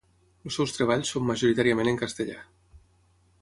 [0.49, 2.39] Els seus treballs són majoritàriament en castellà.